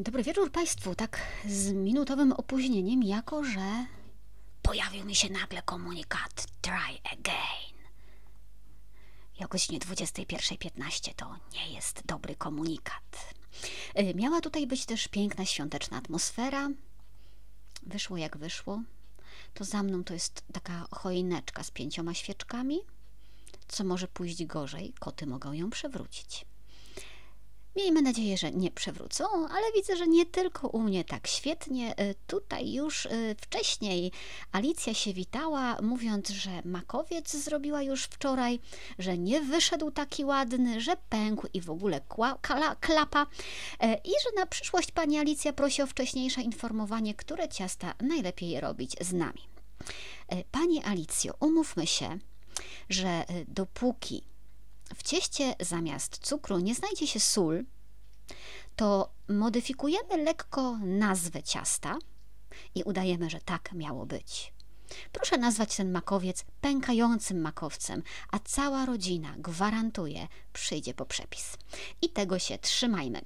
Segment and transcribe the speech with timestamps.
[0.00, 0.94] Dobry wieczór Państwu.
[0.94, 3.86] Tak z minutowym opóźnieniem, jako że
[4.62, 7.78] pojawił mi się nagle komunikat Try again.
[9.40, 13.34] I o godzinie 21.15 to nie jest dobry komunikat.
[13.98, 16.68] Y, Miała tutaj być też piękna świąteczna atmosfera.
[17.82, 18.82] Wyszło jak wyszło.
[19.54, 22.78] To za mną to jest taka choineczka z pięcioma świeczkami.
[23.68, 26.44] Co może pójść gorzej, koty mogą ją przewrócić.
[27.78, 31.92] Miejmy nadzieję, że nie przewrócą, ale widzę, że nie tylko u mnie tak świetnie.
[32.00, 34.12] Y, Tutaj już y, wcześniej
[34.52, 38.60] Alicja się witała, mówiąc, że makowiec zrobiła już wczoraj,
[38.98, 43.26] że nie wyszedł taki ładny, że pękł i w ogóle kła, kala, klapa.
[43.80, 48.96] E, I że na przyszłość pani Alicja prosi o wcześniejsze informowanie, które ciasta najlepiej robić
[49.00, 49.42] z nami.
[50.28, 52.18] E, Pani Alicjo, umówmy się,
[52.88, 54.22] że e, dopóki
[54.94, 57.64] w cieście zamiast cukru nie znajdzie się sól,
[58.78, 61.98] to modyfikujemy lekko nazwę ciasta
[62.74, 64.52] i udajemy, że tak miało być.
[65.12, 71.56] Proszę nazwać ten makowiec pękającym makowcem, a cała rodzina, gwarantuje, przyjdzie po przepis.
[72.02, 73.20] I tego się trzymajmy.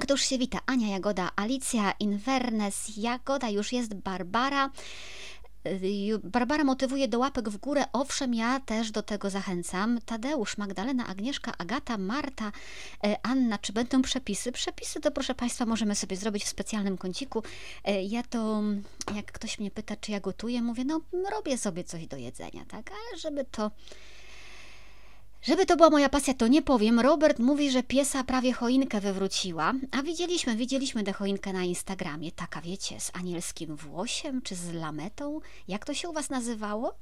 [0.00, 0.58] Któż się wita?
[0.66, 4.70] Ania Jagoda, Alicja Invernes, Jagoda już jest Barbara.
[5.66, 9.98] Y, Barbara motywuje do łapek w górę, owszem, ja też do tego zachęcam.
[10.06, 12.52] Tadeusz, Magdalena, Agnieszka, Agata, Marta,
[13.04, 14.52] e, Anna, czy będą przepisy?
[14.52, 17.42] Przepisy to proszę Państwa możemy sobie zrobić w specjalnym kąciku.
[17.84, 18.62] E, Ja to,
[19.14, 22.90] jak ktoś mnie pyta, czy ja gotuję, mówię, no robię sobie coś do jedzenia, tak?
[22.90, 23.70] Ale żeby to...
[25.44, 27.00] Żeby to była moja pasja, to nie powiem.
[27.00, 32.32] Robert mówi, że piesa prawie choinkę wywróciła, a widzieliśmy, widzieliśmy tę choinkę na Instagramie.
[32.32, 35.40] Taka, wiecie, z anielskim włosiem czy z lametą.
[35.68, 36.94] Jak to się u Was nazywało?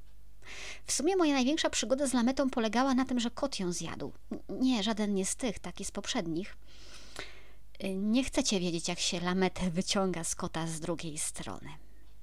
[0.87, 4.13] W sumie moja największa przygoda z lametą polegała na tym, że kot ją zjadł.
[4.49, 6.57] Nie, żaden nie z tych, taki z poprzednich.
[7.85, 11.69] Y, Nie chcecie wiedzieć, jak się lametę wyciąga z kota z drugiej strony.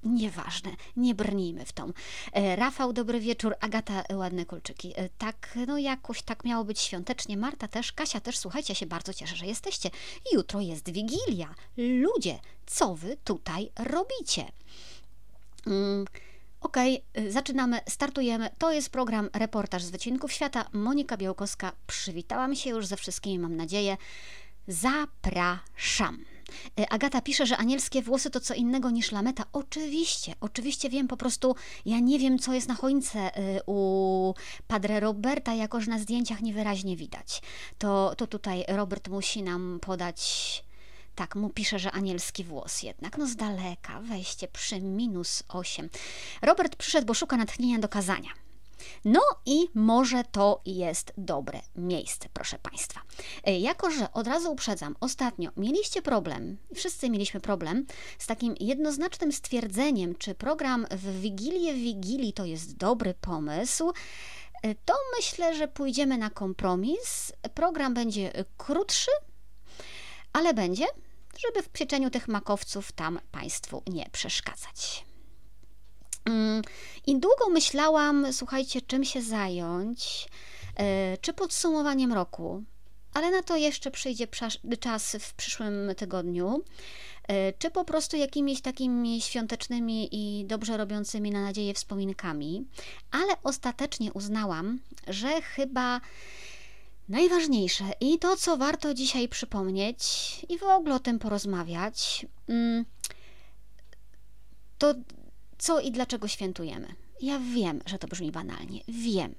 [0.04, 1.92] Nieważne, nie brnijmy w tą.
[2.32, 3.54] E, Rafał, dobry wieczór.
[3.60, 4.92] Agata, e, ładne kolczyki.
[4.96, 7.36] E, Tak, no jakoś tak miało być świątecznie.
[7.36, 8.38] Marta też, Kasia też.
[8.38, 9.90] Słuchajcie, się bardzo cieszę, że jesteście.
[10.32, 11.54] Jutro jest Wigilia.
[11.76, 14.52] Ludzie, co wy tutaj robicie?
[15.66, 16.04] Mm,
[16.60, 18.50] Okej, y, zaczynamy, startujemy.
[18.58, 20.64] To jest program Reportaż z Wycinków Świata.
[20.72, 21.72] Monika Białkowska.
[21.86, 23.96] Przywitałam się już ze wszystkimi, mam nadzieję.
[24.68, 26.24] Zapraszam.
[26.80, 29.44] Y, Agata pisze, że anielskie włosy to co innego niż lameta.
[29.52, 31.56] Oczywiście, oczywiście wiem, po prostu
[31.86, 34.34] ja nie wiem, co jest na choince y, u
[34.68, 37.42] Padre Roberta, jako że na zdjęciach niewyraźnie widać.
[37.78, 40.64] To, to tutaj Robert musi nam podać.
[41.14, 43.18] Tak, mu pisze, że anielski włos jednak.
[43.18, 45.88] No z daleka, wejście przy minus 8.
[46.42, 48.30] Robert przyszedł, bo szuka natchnienia do kazania.
[49.04, 53.00] No i może to jest dobre miejsce, proszę Państwa.
[53.44, 57.86] E, Jako, że od razu uprzedzam, ostatnio mieliście problem, wszyscy mieliśmy problem
[58.18, 63.92] z takim jednoznacznym stwierdzeniem, czy program w Wigilię Wigilii to jest dobry pomysł,
[64.62, 67.32] e, to myślę, że pójdziemy na kompromis.
[67.54, 69.10] Program będzie krótszy,
[70.32, 70.86] ale będzie,
[71.46, 75.09] żeby w pieczeniu tych makowców tam Państwu nie przeszkadzać.
[76.24, 76.62] Mm,
[77.06, 80.28] I długo myślałam, słuchajcie, czym się zająć,
[80.76, 82.62] e, czy podsumowaniem roku,
[83.14, 84.26] ale na to jeszcze przyjdzie
[84.80, 86.64] czas w przyszłym tygodniu,
[87.28, 92.64] e, czy po prostu jakimiś takimi świątecznymi i dobrze robiącymi na nadzieję wspominkami,
[93.10, 96.00] ale ostatecznie uznałam, że chyba
[97.08, 100.00] najważniejsze i to, co warto dzisiaj przypomnieć
[100.48, 102.84] i w ogóle o tym porozmawiać, mm,
[104.78, 104.94] to
[105.60, 106.94] co i dlaczego świętujemy.
[107.20, 109.34] Ja wiem, że to brzmi banalnie, wiem.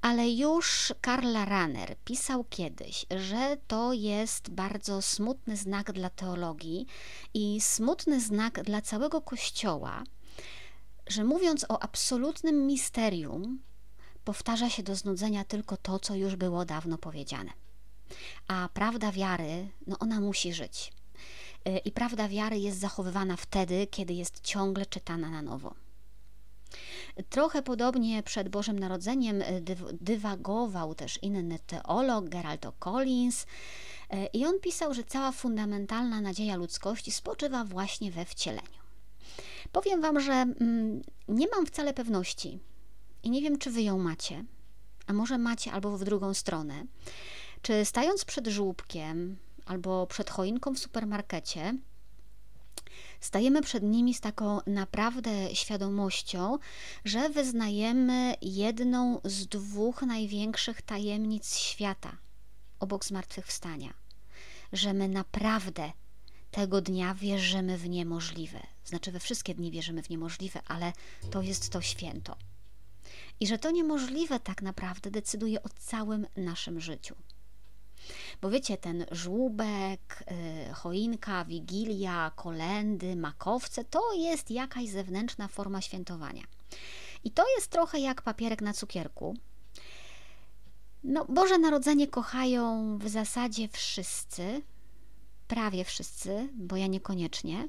[0.00, 6.86] Ale już Karl Rahner pisał kiedyś, że to jest bardzo smutny znak dla teologii
[7.34, 10.04] i smutny znak dla całego Kościoła,
[11.06, 13.62] że mówiąc o absolutnym misterium,
[14.24, 17.50] powtarza się do znudzenia tylko to, co już było dawno powiedziane.
[18.48, 20.92] A prawda wiary, no ona musi żyć.
[21.68, 25.74] Y, I prawda wiary jest zachowywana wtedy, kiedy jest ciągle czytana na nowo.
[27.28, 33.46] Trochę podobnie przed Bożym Narodzeniem dyw- dywagował też inny teolog, Geraldo Collins, y,
[34.32, 38.80] i on pisał, że cała fundamentalna nadzieja ludzkości spoczywa właśnie we wcieleniu.
[39.72, 42.58] Powiem Wam, że mm, nie mam wcale pewności
[43.22, 44.44] i nie wiem, czy Wy ją macie,
[45.06, 46.84] a może macie albo w drugą stronę,
[47.62, 49.36] czy stając przed żłóbkiem
[49.70, 51.74] albo przed choinką w supermarkecie,
[53.20, 56.58] stajemy przed nimi z taką naprawdę świadomością,
[57.04, 62.16] że wyznajemy jedną z dwóch największych tajemnic świata
[62.80, 63.94] obok zmartwychwstania.
[64.72, 65.92] Że my naprawdę
[66.50, 68.60] tego dnia wierzymy w niemożliwe.
[68.84, 70.92] Znaczy, we wszystkie dni wierzymy w niemożliwe, ale
[71.30, 72.36] to jest to święto.
[73.40, 77.14] I że to niemożliwe tak naprawdę decyduje o całym naszym życiu.
[78.40, 80.24] Bo wiecie, ten żłóbek,
[80.70, 86.42] y, choinka, wigilia, kolendy, makowce to jest jakaś zewnętrzna forma świętowania.
[87.24, 89.36] I to jest trochę jak papierek na cukierku.
[91.04, 94.62] No, Boże Narodzenie kochają w zasadzie wszyscy,
[95.48, 97.68] prawie wszyscy, bo ja niekoniecznie.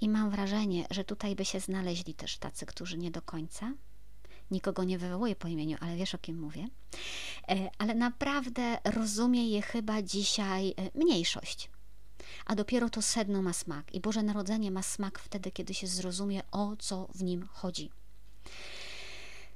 [0.00, 3.72] I mam wrażenie, że tutaj by się znaleźli też tacy, którzy nie do końca.
[4.50, 6.68] Nikogo nie wywołuję po imieniu, ale wiesz o kim mówię.
[7.48, 11.70] E, ale naprawdę rozumie je chyba dzisiaj e, mniejszość.
[12.46, 13.94] A dopiero to sedno ma smak.
[13.94, 17.90] I Boże Narodzenie ma smak wtedy, kiedy się zrozumie, o co w nim chodzi.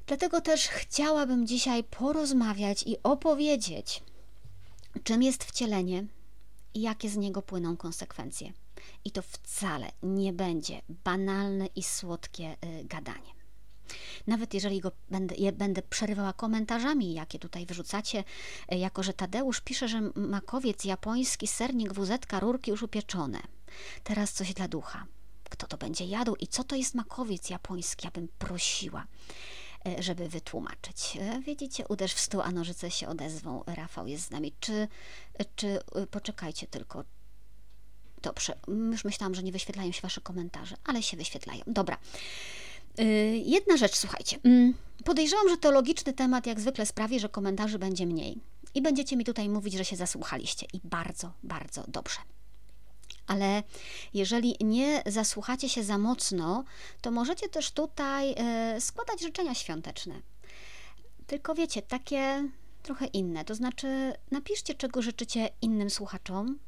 [0.06, 4.02] Dlatego też chciałabym dzisiaj porozmawiać i opowiedzieć,
[5.04, 6.04] czym jest wcielenie
[6.74, 8.52] i jakie z niego płyną konsekwencje.
[9.04, 13.36] I to wcale nie będzie banalne i słodkie y, gadanie.
[14.26, 18.24] Nawet jeżeli go będę, je będę przerywała komentarzami, jakie tutaj wyrzucacie,
[18.72, 23.40] y, jako że Tadeusz pisze, że makowiec japoński, sernik, wuzetka, rurki już upieczone.
[24.04, 25.06] Teraz coś dla ducha.
[25.50, 28.06] Kto to będzie jadł i co to jest makowiec japoński?
[28.06, 29.06] Ja bym prosiła.
[29.86, 31.18] E, żeby wytłumaczyć.
[31.20, 33.64] E, widzicie, uderz w stół, a nożyce się odezwą.
[33.66, 34.52] Rafał jest z nami.
[34.60, 34.88] Czy,
[35.56, 37.04] czy e, poczekajcie tylko.
[38.22, 38.58] Dobrze,
[38.92, 41.62] już myślałam, że nie wyświetlają się Wasze komentarze, ale się wyświetlają.
[41.66, 41.98] Dobra.
[43.44, 44.38] Jedna rzecz, słuchajcie.
[44.44, 48.40] Mm, podejrzewam, że teologiczny temat jak zwykle sprawi, że komentarzy będzie mniej.
[48.75, 50.66] I będziecie mi tutaj mówić, że się zasłuchaliście.
[50.72, 52.19] I bardzo, bardzo dobrze
[53.26, 53.62] ale
[54.14, 56.64] jeżeli nie zasłuchacie się za mocno,
[57.00, 60.14] to możecie też tutaj e, składać życzenia świąteczne.
[61.26, 62.49] Tylko wiecie, takie
[62.82, 63.44] trochę inne.
[63.44, 66.58] To znaczy, napiszcie, czego życzycie innym słuchaczom,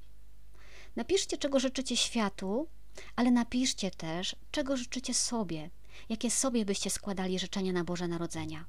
[0.97, 2.69] napiszcie, czego życzycie światu,
[3.17, 5.71] ale napiszcie też, czego życzycie sobie,
[6.09, 8.65] jakie sobie byście składali życzenia na Boże Narodzenia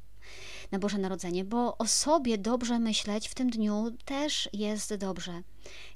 [0.72, 5.42] na Boże Narodzenie, bo o sobie dobrze myśleć w tym dniu też jest dobrze.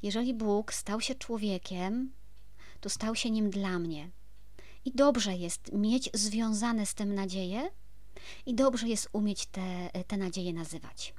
[0.04, 2.12] Jeżeli Bóg stał się człowiekiem,
[2.80, 4.10] to stał się nim dla mnie.
[4.86, 7.70] I dobrze jest mieć związane z tym nadzieję,
[8.46, 11.14] i dobrze jest umieć te, te nadzieje nazywać.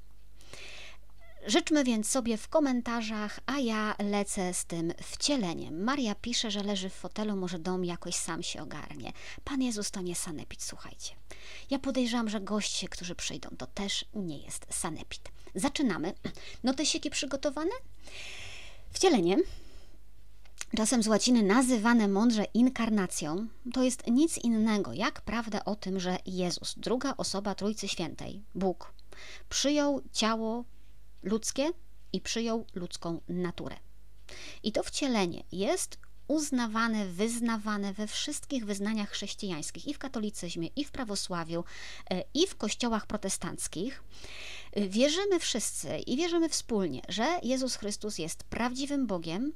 [1.47, 5.85] Życzmy więc sobie w komentarzach, a ja lecę z tym wcieleniem.
[5.85, 9.13] Maria pisze, że leży w fotelu, może dom jakoś sam się ogarnie.
[9.45, 11.15] Pan Jezus to nie sanepid, słuchajcie.
[11.71, 15.21] Ja podejrzewam, że goście, którzy przyjdą, to też nie jest sanepid.
[15.55, 16.15] Zaczynamy.
[16.63, 17.73] Notesiki przygotowane?
[18.93, 19.37] Wcielenie
[20.77, 26.19] czasem z łaciny nazywane mądrze inkarnacją, to jest nic innego jak prawda o tym, że
[26.27, 28.93] Jezus, druga osoba Trójcy Świętej, Bóg,
[29.49, 30.65] przyjął ciało
[31.25, 31.71] ludzkie
[32.13, 33.77] i przyjął ludzką naturę.
[34.63, 35.99] I to wcielenie jest
[36.29, 41.65] uznawane, wyznawane we wszystkich wyznaniach chrześcijańskich, i w katolicyzmie, i w prawosławiu,
[42.11, 44.03] e, i w kościołach protestanckich.
[44.77, 49.53] Wierzymy wszyscy i wierzymy wspólnie, że Jezus Chrystus jest prawdziwym Bogiem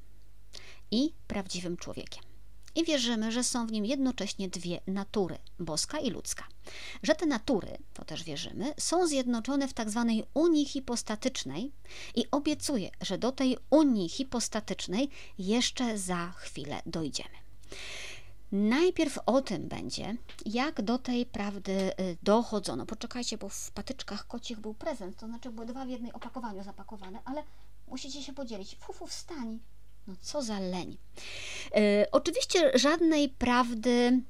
[0.91, 2.28] i prawdziwym człowiekiem
[2.79, 6.45] i wierzymy, że są w nim jednocześnie dwie natury, boska i ludzka.
[7.03, 11.73] Że te natury, to też wierzymy, są zjednoczone w tak zwanej unii hipostatycznej
[12.15, 17.35] i obiecuję, że do tej unii hipostatycznej jeszcze za chwilę dojdziemy.
[18.53, 22.87] Najpierw o tym będzie, jak do tej prawdy y, dochodzono.
[22.87, 27.19] Poczekajcie, bo w patyczkach kocich był prezent, to znaczy były dwa w jednej opakowaniu zapakowane,
[27.25, 27.43] ale
[27.89, 28.77] musicie się podzielić.
[28.81, 29.59] Fufu, wstań,
[30.09, 30.97] no co za leń.
[31.75, 34.21] E, oczywiście żadnej prawdy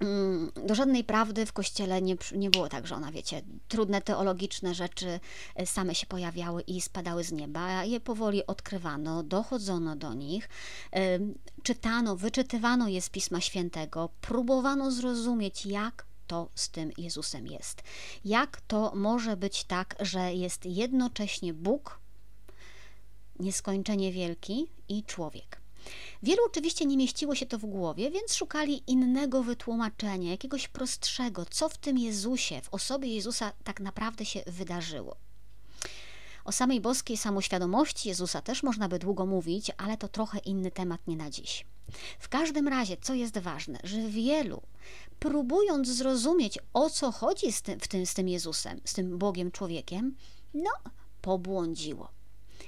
[0.00, 4.74] mm, do żadnej prawdy w kościele nie, nie było tak, że ona, wiecie, trudne teologiczne
[4.74, 5.20] rzeczy
[5.54, 7.84] e, same się pojawiały i spadały z nieba.
[7.84, 10.48] Je powoli odkrywano, dochodzono do nich,
[10.92, 11.18] e,
[11.62, 17.82] czytano, wyczytywano je z Pisma Świętego, próbowano zrozumieć, jak to z tym Jezusem jest.
[18.24, 22.00] Jak to może być tak, że jest jednocześnie Bóg,
[23.40, 25.60] nieskończenie wielki i człowiek.
[26.22, 31.68] Wielu oczywiście nie mieściło się to w głowie, więc szukali innego wytłumaczenia, jakiegoś prostszego, co
[31.68, 35.16] w tym Jezusie, w osobie Jezusa tak naprawdę się wydarzyło.
[36.44, 41.00] O samej boskiej samoświadomości Jezusa też można by długo mówić, ale to trochę inny temat
[41.06, 41.66] nie na dziś.
[42.18, 44.62] W każdym razie, co jest ważne, że wielu,
[45.18, 49.50] próbując zrozumieć, o co chodzi z tym, w tym, z tym Jezusem, z tym Bogiem
[49.50, 50.16] człowiekiem,
[50.54, 50.70] no,
[51.22, 52.08] pobłądziło.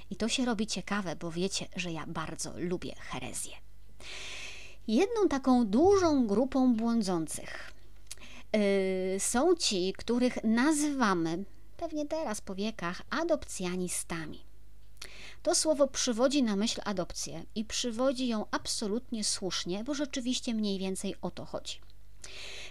[0.09, 3.53] I to się robi ciekawe, bo wiecie, że ja bardzo lubię herezję.
[4.87, 7.73] Jedną taką dużą grupą błądzących
[8.53, 11.43] yy, są ci, których nazywamy,
[11.77, 14.39] pewnie teraz po wiekach, adopcjanistami.
[15.43, 21.15] To słowo przywodzi na myśl adopcję i przywodzi ją absolutnie słusznie, bo rzeczywiście mniej więcej
[21.21, 21.79] o to chodzi.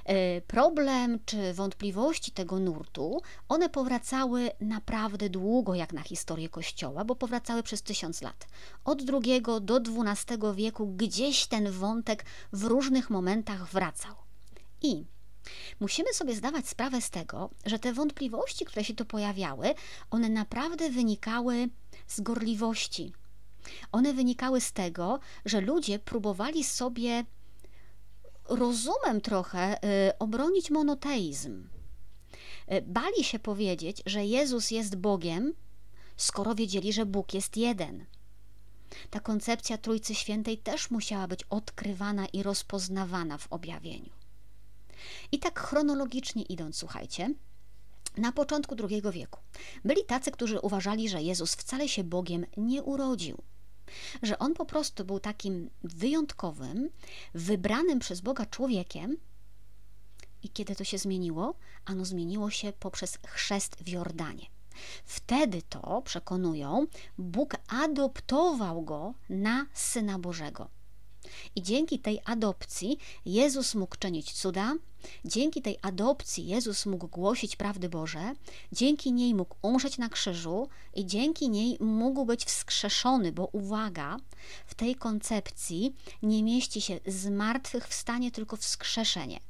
[0.08, 7.16] E, problem czy wątpliwości tego nurtu, one powracały naprawdę długo jak na historię Kościoła, bo
[7.16, 8.46] powracały przez tysiąc lat.
[8.84, 14.14] Od II do XII wieku gdzieś ten wątek w różnych momentach wracał.
[14.82, 15.04] I
[15.80, 19.74] Musimy sobie zdawać sprawę z tego, że te wątpliwości, które się tu pojawiały,
[20.10, 21.68] one naprawdę wynikały
[22.06, 23.12] z gorliwości.
[23.92, 27.24] One wynikały z tego, że ludzie próbowali sobie
[28.48, 31.68] rozumem trochę y, obronić monoteizm.
[32.72, 35.54] Y, bali się powiedzieć, że Jezus jest Bogiem,
[36.16, 38.04] skoro wiedzieli, że Bóg jest jeden.
[39.10, 44.10] Ta koncepcja Trójcy Świętej też musiała być odkrywana i rozpoznawana w objawieniu.
[45.32, 47.34] I tak chronologicznie idąc, słuchajcie,
[48.16, 49.40] na początku II wieku
[49.84, 53.42] byli tacy, którzy uważali, że Jezus wcale się Bogiem nie urodził
[54.22, 56.90] że on po prostu był takim wyjątkowym,
[57.34, 59.16] wybranym przez Boga człowiekiem.
[60.42, 61.54] I kiedy to się zmieniło?
[61.84, 64.46] Ano zmieniło się poprzez chrzest w Jordanie.
[65.04, 66.86] Wtedy to, przekonują,
[67.18, 70.77] Bóg adoptował go na Syna Bożego.
[71.56, 74.74] I dzięki tej adopcji Jezus mógł czynić cuda,
[75.24, 78.34] dzięki tej adopcji Jezus mógł głosić prawdy Boże,
[78.72, 84.16] dzięki niej mógł umrzeć na krzyżu i dzięki niej mógł być wskrzeszony, bo uwaga,
[84.66, 89.40] w tej koncepcji nie mieści się zmartwychwstanie, tylko wskrzeszenie.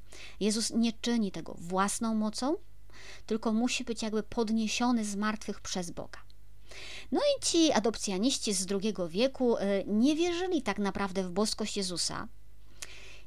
[0.40, 2.56] Jezus nie czyni tego własną mocą,
[3.26, 6.27] tylko musi być jakby podniesiony z martwych przez Boga.
[7.12, 12.28] No i ci adopcjaniści z II wieku e, nie wierzyli tak naprawdę w boskość Jezusa.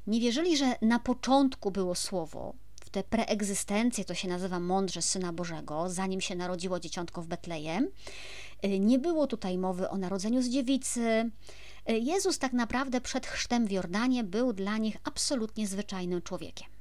[0.06, 5.32] Nie wierzyli, że na początku było słowo, w tę preegzystencję, to się nazywa mądrze Syna
[5.32, 7.88] Bożego, zanim się narodziło dzieciątko w Betlejem.
[8.62, 11.30] E, nie było tutaj mowy o narodzeniu z dziewicy.
[11.86, 16.71] E, Jezus tak naprawdę przed chrztem w Jordanie był dla nich absolutnie zwyczajnym człowiekiem.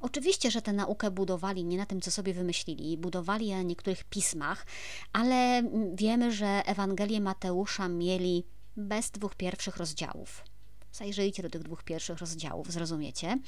[0.00, 4.04] Oczywiście, że tę naukę budowali nie na tym, co sobie wymyślili, budowali je na niektórych
[4.04, 4.66] pismach,
[5.12, 5.62] ale
[5.94, 8.44] wiemy, że Ewangelię Mateusza mieli
[8.76, 10.44] bez dwóch pierwszych rozdziałów.
[10.92, 13.38] Zajrzyjcie do tych dwóch pierwszych rozdziałów, zrozumiecie.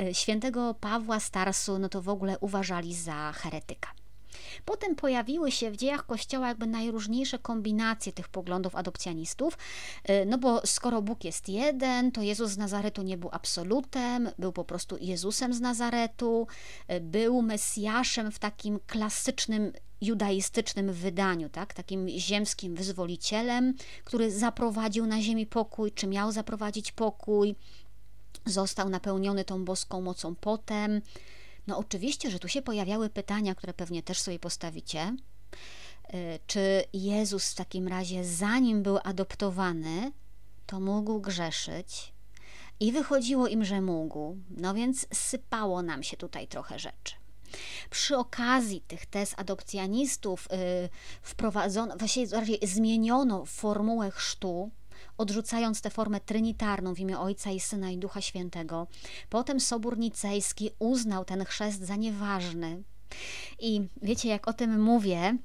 [0.00, 3.88] E, świętego Pawła Starsu, no to w ogóle uważali za heretyka.
[4.64, 9.58] Potem pojawiły się w dziejach Kościoła jakby najróżniejsze kombinacje tych poglądów adopcjanistów,
[10.10, 14.52] y, no bo skoro Bóg jest jeden, to Jezus z Nazaretu nie był absolutem, był
[14.52, 16.46] po prostu Jezusem z Nazaretu,
[16.92, 19.72] y, był Mesjaszem w takim klasycznym
[20.02, 21.74] judaistycznym wydaniu, tak?
[21.74, 23.74] takim ziemskim wyzwolicielem,
[24.04, 27.54] który zaprowadził na ziemi pokój, czy miał zaprowadzić pokój,
[28.46, 31.00] został napełniony tą boską mocą potem.
[31.66, 35.16] No oczywiście, że tu się pojawiały pytania, które pewnie też sobie postawicie.
[36.14, 40.12] Y, czy Jezus w takim razie, zanim był adoptowany,
[40.66, 42.12] to mógł grzeszyć?
[42.80, 47.14] I wychodziło im, że mógł, no więc sypało nam się tutaj trochę rzeczy.
[47.90, 50.88] Przy okazji tych tez adopcjanistów yy,
[51.22, 52.26] wprowadzono, właściwie
[52.62, 54.70] zmieniono formułę chrztu,
[55.18, 58.86] odrzucając tę formę trinitarną w imię Ojca i Syna i Ducha Świętego.
[59.30, 62.82] Potem Sobór Nicejski uznał ten chrzest za nieważny.
[63.58, 65.38] I wiecie, jak o tym mówię,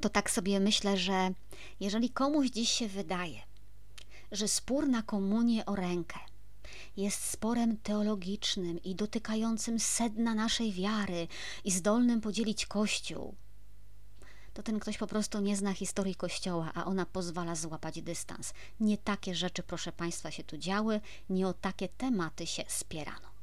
[0.00, 1.30] to tak sobie myślę, że
[1.80, 3.40] jeżeli komuś dziś się wydaje,
[4.32, 6.18] że spór na komunię o rękę
[6.96, 11.28] jest sporem teologicznym i dotykającym sedna naszej wiary
[11.64, 13.34] i zdolnym podzielić Kościół,
[14.54, 18.52] to ten ktoś po prostu nie zna historii Kościoła, a ona pozwala złapać dystans.
[18.80, 23.34] Nie takie rzeczy, proszę Państwa, się tu działy, nie o takie tematy się spierano.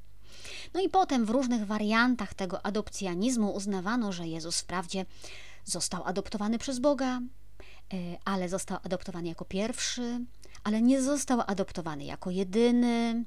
[0.73, 5.05] No i potem w różnych wariantach tego adopcjanizmu uznawano, że Jezus wprawdzie
[5.65, 7.21] został adoptowany przez Boga, e,
[8.25, 10.19] ale został adoptowany jako pierwszy,
[10.63, 13.25] ale nie został adoptowany jako jedyny,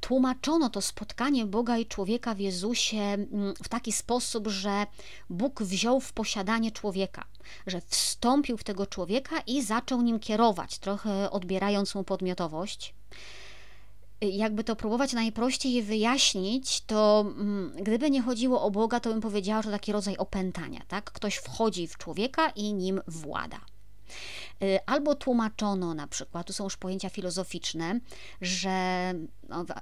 [0.00, 4.86] tłumaczono to spotkanie Boga i człowieka w Jezusie mm, w taki sposób, że
[5.30, 7.24] Bóg wziął w posiadanie człowieka,
[7.66, 12.94] że wstąpił w tego człowieka i zaczął nim kierować, trochę odbierając mu podmiotowość
[14.20, 19.20] e, jakby to próbować najprościej wyjaśnić, to mm, gdyby nie chodziło o Boga, to bym
[19.20, 21.10] powiedziała, że taki rodzaj opętania, tak?
[21.12, 23.60] Ktoś wchodzi w człowieka i nim włada.
[24.62, 28.00] Y, albo tłumaczono na przykład, tu są już pojęcia filozoficzne,
[28.40, 29.14] że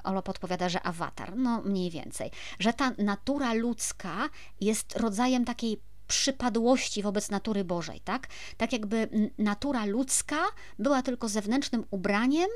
[0.04, 4.28] Ola podpowiada, że awatar, no mniej więcej, że ta natura ludzka
[4.60, 8.28] jest rodzajem takiej przypadłości wobec natury Bożej, tak?
[8.56, 10.36] Tak jakby natura ludzka
[10.78, 12.48] była tylko zewnętrznym ubraniem,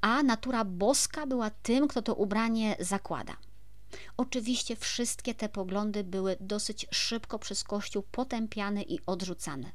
[0.00, 3.36] a natura boska była tym, kto to ubranie zakłada.
[4.16, 9.72] Oczywiście wszystkie te poglądy były dosyć szybko przez Kościół potępiane i odrzucane.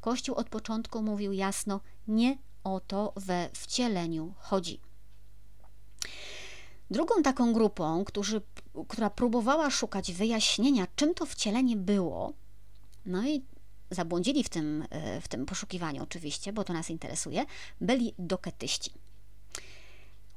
[0.00, 4.80] Kościół od początku mówił jasno: nie o to we wcieleniu chodzi.
[6.90, 8.42] Drugą taką grupą, którzy,
[8.88, 12.32] która próbowała szukać wyjaśnienia, czym to wcielenie było,
[13.06, 13.44] no i
[13.90, 14.84] zabłądzili w tym,
[15.20, 17.46] w tym poszukiwaniu oczywiście, bo to nas interesuje,
[17.80, 18.90] byli doketyści.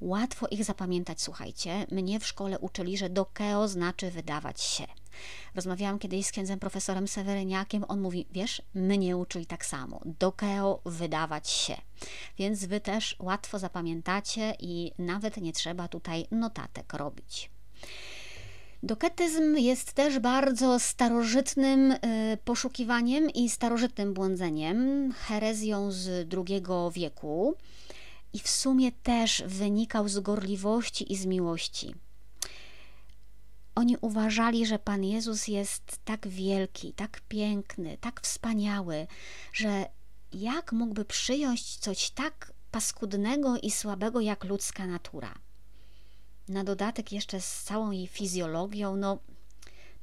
[0.01, 1.88] Łatwo ich zapamiętać, słuchajcie.
[1.92, 4.88] Mnie w szkole uczyli, że dokeo znaczy wydawać się.
[5.55, 10.01] Rozmawiałam kiedyś z księdzem profesorem Seweryniakiem, on mówi, wiesz, mnie uczyli tak samo.
[10.05, 11.75] Dokeo wydawać się.
[12.38, 17.50] Więc wy też łatwo zapamiętacie i nawet nie trzeba tutaj notatek robić.
[18.84, 21.98] Doketyzm jest też bardzo starożytnym y,
[22.46, 27.55] poszukiwaniem i starożytnym błądzeniem, herezją z II wieku
[28.34, 31.96] i w sumie też wynikał z gorliwości i z miłości.
[33.75, 39.08] Oni uważali, że Pan Jezus jest tak wielki, tak piękny, tak wspaniały,
[39.53, 39.86] że
[40.34, 45.34] jak mógłby przyjąć coś tak paskudnego i słabego jak ludzka natura.
[46.50, 49.20] Na dodatek jeszcze z całą jej fizjologią, no,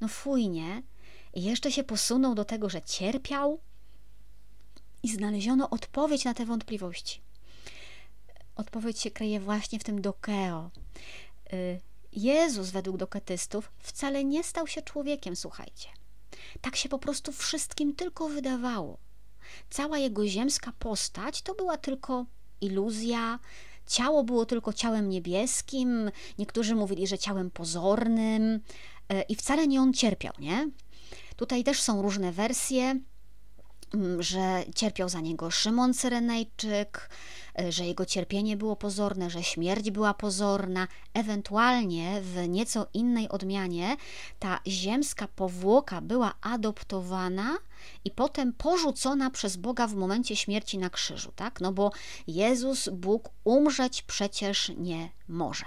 [0.01, 0.83] no fujnie.
[1.35, 3.61] I jeszcze się posunął do tego, że cierpiał
[5.03, 7.21] i znaleziono odpowiedź na te wątpliwości.
[8.57, 10.71] Odpowiedź się kryje właśnie w tym dokeo.
[11.53, 11.81] Y,
[12.13, 15.89] Jezus według doketystów wcale nie stał się człowiekiem, słuchajcie.
[16.61, 18.99] Tak się po prostu wszystkim tylko wydawało.
[19.71, 22.27] Cała jego ziemska postać to była tylko
[22.61, 23.39] iluzja,
[23.87, 28.61] ciało było tylko ciałem niebieskim, niektórzy mówili, że ciałem pozornym y,
[29.29, 30.71] i wcale nie on cierpiał, nie?
[31.37, 33.01] Tutaj też są różne wersje.
[33.95, 37.11] Mm, że cierpiał za niego Szymon Cyrenejczyk,
[37.61, 43.97] y, że jego cierpienie było pozorne, że śmierć była pozorna, ewentualnie w nieco innej odmianie
[44.39, 47.59] ta ziemska powłoka była adoptowana
[48.05, 51.61] i potem porzucona przez Boga w momencie śmierci na krzyżu, tak?
[51.61, 51.93] No bo
[52.27, 55.65] Jezus, Bóg, umrzeć przecież nie może.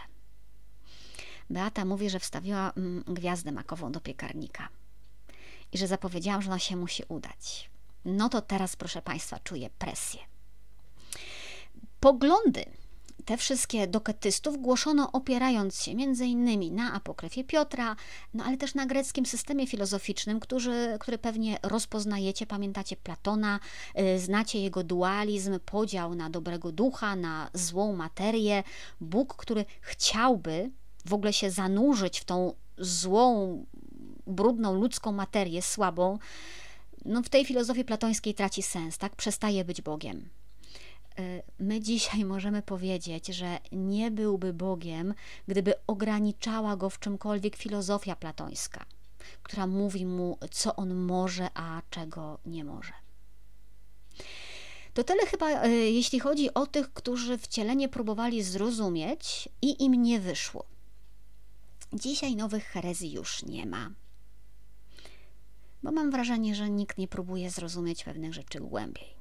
[1.49, 4.69] Beata mówi, że wstawiła mm, gwiazdę makową do piekarnika
[5.71, 7.72] i że zapowiedziałam, że ona się musi udać
[8.05, 10.19] no to teraz, proszę Państwa, czuję presję.
[11.99, 12.65] Poglądy
[13.25, 17.95] te wszystkie doketystów głoszono opierając się innymi na apokryfie Piotra,
[18.33, 23.59] no ale też na greckim systemie filozoficznym, który, który pewnie rozpoznajecie, pamiętacie Platona,
[23.95, 28.63] yy, znacie jego dualizm, podział na dobrego ducha, na złą materię,
[29.01, 30.71] Bóg, który chciałby
[31.05, 33.65] w ogóle się zanurzyć w tą złą,
[34.27, 36.19] brudną ludzką materię, słabą,
[37.05, 39.15] no w tej filozofii platońskiej traci sens, tak?
[39.15, 40.29] Przestaje być Bogiem.
[41.19, 45.13] Y, my dzisiaj możemy powiedzieć, że nie byłby Bogiem,
[45.47, 48.85] gdyby ograniczała go w czymkolwiek filozofia platońska,
[49.43, 52.93] która mówi mu, co on może, a czego nie może.
[54.93, 60.19] To tyle chyba, y, jeśli chodzi o tych, którzy wcielenie próbowali zrozumieć i im nie
[60.19, 60.65] wyszło.
[61.93, 63.89] Dzisiaj nowych herezji już nie ma
[65.83, 69.13] bo mam wrażenie, że nikt nie próbuje zrozumieć pewnych rzeczy głębiej.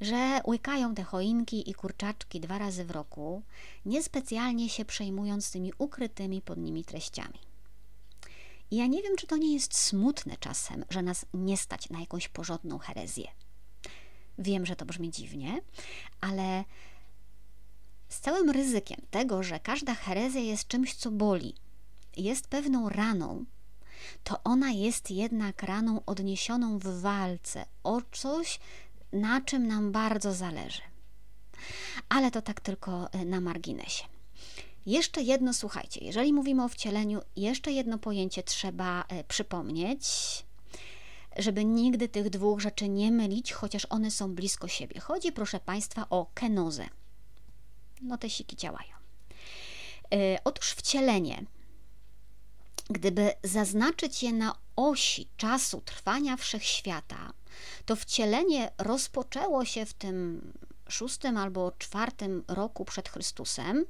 [0.00, 3.42] Że łykają te choinki i kurczaczki dwa razy w roku,
[3.86, 7.38] niespecjalnie się przejmując tymi ukrytymi pod nimi treściami.
[8.70, 12.00] I ja nie wiem, czy to nie jest smutne czasem, że nas nie stać na
[12.00, 13.28] jakąś porządną herezję.
[14.38, 15.60] Wiem, że to brzmi dziwnie,
[16.20, 16.64] ale
[18.08, 21.54] z całym ryzykiem tego, że każda herezja jest czymś, co boli,
[22.16, 23.44] jest pewną raną,
[24.24, 28.60] to ona jest jednak raną odniesioną w walce o coś,
[29.12, 30.82] na czym nam bardzo zależy.
[32.08, 34.04] Ale to tak tylko e, na marginesie.
[34.86, 40.06] Jeszcze jedno, słuchajcie, jeżeli mówimy o wcieleniu, jeszcze jedno pojęcie trzeba e, przypomnieć,
[41.36, 45.00] żeby nigdy tych dwóch rzeczy nie mylić, chociaż one są blisko siebie.
[45.00, 46.88] Chodzi, proszę Państwa, o kenozę.
[48.02, 48.92] No te siki działają.
[50.14, 51.44] E, otóż wcielenie
[52.92, 57.32] Gdyby zaznaczyć je na osi czasu trwania wszechświata,
[57.86, 60.52] to wcielenie rozpoczęło się w tym
[60.88, 63.84] szóstym albo czwartym roku przed Chrystusem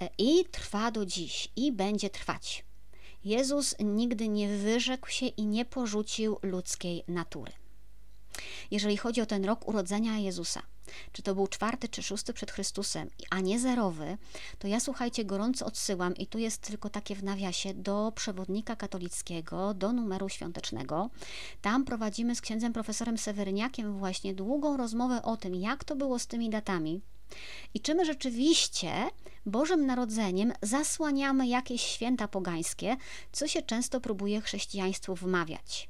[0.00, 2.64] e, i trwa do dziś i będzie trwać.
[3.24, 7.52] Jezus nigdy nie wyrzekł się i nie porzucił ludzkiej natury.
[8.70, 10.62] Jeżeli chodzi o ten rok urodzenia Jezusa,
[11.12, 14.18] czy to był czwarty czy szósty przed Chrystusem, a nie zerowy,
[14.58, 19.74] to ja słuchajcie, gorąco odsyłam, i tu jest tylko takie w nawiasie, do przewodnika katolickiego,
[19.74, 21.10] do numeru świątecznego.
[21.60, 26.26] Tam prowadzimy z księdzem profesorem Seweryniakiem właśnie długą rozmowę o tym, jak to było z
[26.26, 27.02] tymi datami.
[27.74, 28.92] I czy my rzeczywiście
[29.46, 32.96] Bożym Narodzeniem zasłaniamy jakieś święta pogańskie,
[33.32, 35.88] co się często próbuje chrześcijaństwu wmawiać.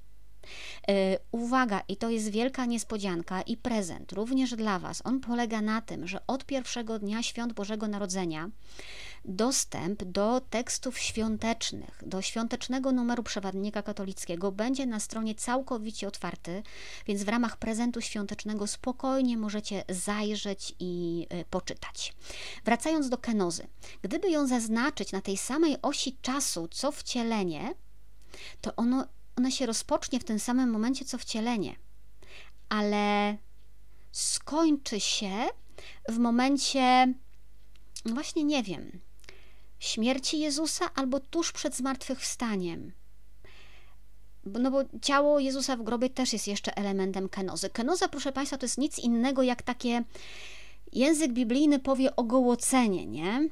[0.88, 5.02] E, uwaga, i to jest wielka niespodzianka i prezent również dla Was.
[5.04, 8.50] On polega na tym, że od pierwszego dnia świąt Bożego Narodzenia
[9.24, 16.62] dostęp do tekstów świątecznych, do świątecznego numeru przewodnika katolickiego będzie na stronie całkowicie otwarty,
[17.06, 22.14] więc w ramach prezentu świątecznego spokojnie możecie zajrzeć i e, poczytać.
[22.64, 23.66] Wracając do kenozy,
[24.02, 27.74] gdyby ją zaznaczyć na tej samej osi czasu, co wcielenie,
[28.60, 29.06] to ono
[29.38, 31.76] ona się rozpocznie w tym samym momencie co wcielenie,
[32.68, 33.36] ale
[34.12, 35.32] skończy się
[36.08, 37.14] w momencie,
[38.04, 39.00] no właśnie nie wiem,
[39.78, 42.92] śmierci Jezusa albo tuż przed zmartwychwstaniem.
[44.44, 47.70] No bo ciało Jezusa w grobie też jest jeszcze elementem kenozy.
[47.70, 50.04] Kenoza, proszę Państwa, to jest nic innego jak takie,
[50.92, 53.48] język biblijny powie ogołocenie, nie?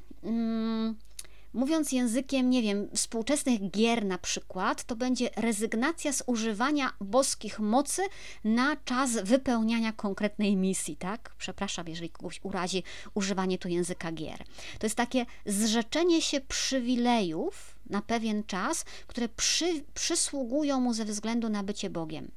[1.57, 8.01] Mówiąc językiem, nie wiem, współczesnych gier na przykład, to będzie rezygnacja z używania boskich mocy
[8.43, 11.35] na czas wypełniania konkretnej misji, tak?
[11.37, 14.43] Przepraszam, jeżeli kogoś urazi używanie tu języka gier.
[14.79, 21.49] To jest takie zrzeczenie się przywilejów na pewien czas, które przy, przysługują mu ze względu
[21.49, 22.31] na bycie Bogiem.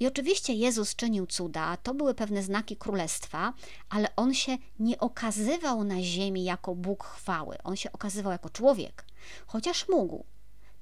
[0.00, 3.52] I oczywiście Jezus czynił cuda, to były pewne znaki królestwa,
[3.88, 9.04] ale on się nie okazywał na ziemi jako Bóg chwały, on się okazywał jako człowiek,
[9.46, 10.24] chociaż mógł,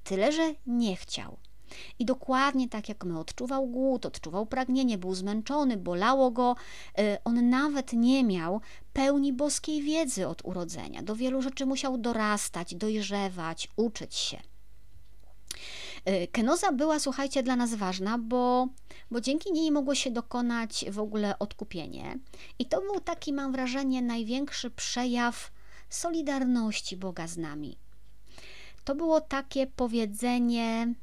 [0.03, 1.37] tyle że nie chciał.
[1.99, 6.55] I dokładnie tak jak my odczuwał głód, odczuwał pragnienie, był zmęczony, bolało go,
[6.99, 8.61] y, on nawet nie miał
[8.93, 11.01] pełni boskiej wiedzy od urodzenia.
[11.01, 14.41] Do wielu rzeczy musiał dorastać, dojrzewać, uczyć się.
[16.09, 18.67] Y, kenoza była, słuchajcie, dla nas ważna, bo,
[19.11, 22.19] bo dzięki niej mogło się dokonać w ogóle odkupienie.
[22.59, 25.51] I to był taki, mam wrażenie, największy przejaw
[25.89, 27.77] solidarności Boga z nami.
[28.83, 30.93] To było takie powiedzenie: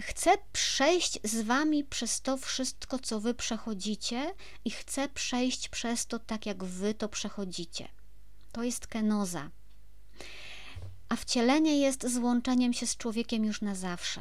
[0.00, 6.18] Chcę przejść z wami przez to wszystko, co wy przechodzicie, i chcę przejść przez to
[6.18, 7.88] tak, jak wy to przechodzicie.
[8.52, 9.50] To jest kenoza
[11.10, 14.20] a wcielenie jest złączeniem się z człowiekiem już na zawsze.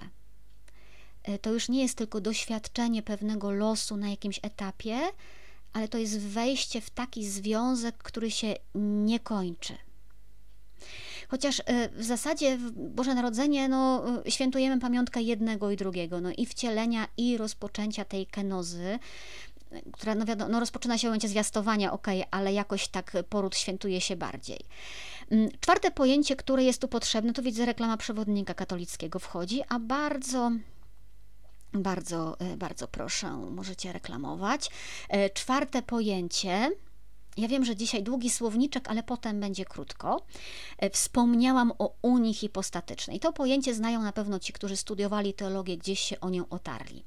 [1.24, 5.00] E, to już nie jest tylko doświadczenie pewnego losu na jakimś etapie,
[5.74, 9.78] ale to jest wejście w taki związek, który się nie kończy.
[11.28, 16.30] Chociaż e, w zasadzie w Boże Narodzenie no, e, świętujemy pamiątkę jednego i drugiego, no,
[16.38, 19.00] i wcielenia, i rozpoczęcia tej kenozy,
[19.92, 24.02] która no, wiadomo, no, rozpoczyna się w momencie zwiastowania, ok, ale jakoś tak poród świętuje
[24.02, 24.60] się bardziej.
[25.32, 30.52] Mm, czwarte pojęcie, które jest tu potrzebne, to widzę reklama przewodnika katolickiego wchodzi, a bardzo
[31.74, 34.70] bardzo, e, bardzo proszę, możecie reklamować.
[35.10, 36.72] E, czwarte pojęcie.
[37.38, 40.26] Ja wiem, że dzisiaj długi słowniczek, ale potem będzie krótko.
[40.78, 43.20] E, wspomniałam o unii hipostatycznej.
[43.20, 47.06] To pojęcie znają na pewno ci, którzy studiowali teologię, gdzieś się o nią otarli.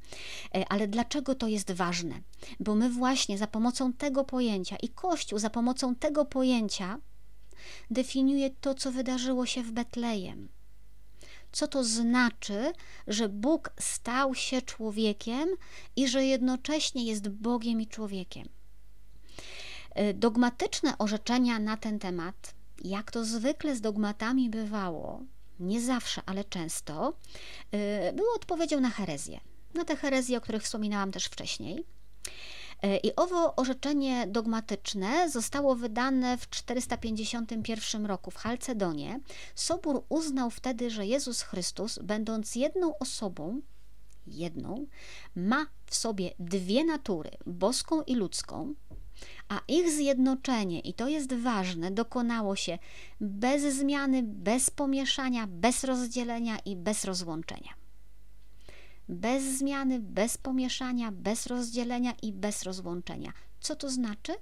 [0.68, 2.20] Ale dlaczego to jest ważne?
[2.60, 6.98] Bo my właśnie za pomocą tego pojęcia i Kościół za pomocą tego pojęcia
[7.90, 10.48] definiuje to, co wydarzyło się w Betlejem.
[11.52, 12.72] Co to znaczy,
[13.06, 15.48] że Bóg stał się człowiekiem
[15.96, 18.48] i że jednocześnie jest Bogiem i człowiekiem?
[19.94, 25.22] E, dogmatyczne orzeczenia na ten temat, jak to zwykle z dogmatami bywało,
[25.60, 27.12] nie zawsze, ale często,
[27.70, 29.40] e, było odpowiedzią na herezję.
[29.74, 31.84] Na te herezje, o których wspominałam też wcześniej.
[32.82, 39.20] E, I owo orzeczenie dogmatyczne zostało wydane w 451 roku w Halcedonie.
[39.54, 43.60] Sobór uznał wtedy, że Jezus Chrystus, będąc jedną osobą,
[44.26, 44.86] jedną,
[45.36, 48.74] ma w sobie dwie natury, boską i ludzką,
[49.48, 52.78] a ich zjednoczenie, i to jest ważne, dokonało się
[53.20, 57.81] bez zmiany, bez pomieszania, bez rozdzielenia i bez rozłączenia
[59.12, 63.32] bez zmiany, bez pomieszania, bez rozdzielenia i bez rozłączenia.
[63.60, 64.32] Co to znaczy?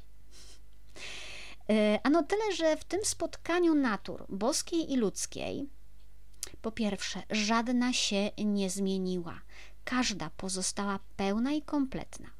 [1.70, 5.68] E, ano tyle, że w tym spotkaniu natur boskiej i ludzkiej,
[6.62, 9.40] po pierwsze, żadna się nie zmieniła,
[9.84, 12.30] każda pozostała pełna i kompletna.